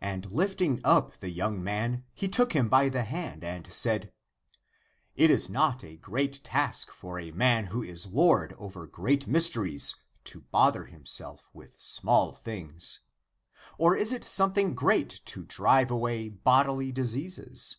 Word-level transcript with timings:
And 0.00 0.30
lifting 0.30 0.80
up 0.84 1.18
the 1.18 1.30
young 1.30 1.60
man, 1.60 2.04
he 2.14 2.28
took 2.28 2.52
him 2.52 2.68
by 2.68 2.88
the 2.88 3.02
hand, 3.02 3.42
and 3.42 3.66
said, 3.72 4.12
*' 4.62 4.84
It 5.16 5.28
is 5.28 5.50
not 5.50 5.82
a 5.82 5.96
great 5.96 6.44
task 6.44 6.92
for 6.92 7.18
a 7.18 7.32
man 7.32 7.64
who 7.64 7.82
is 7.82 8.06
lord 8.06 8.52
over 8.58 8.86
great 8.86 9.26
mysteries 9.26 9.96
to 10.22 10.42
bother 10.52 10.84
him 10.84 11.04
self 11.04 11.48
with 11.52 11.80
small 11.80 12.32
things. 12.32 13.00
Or 13.76 13.96
is 13.96 14.12
it 14.12 14.22
something 14.22 14.76
great 14.76 15.10
to 15.24 15.42
drive 15.46 15.90
away 15.90 16.28
bodily 16.28 16.92
diseases 16.92 17.78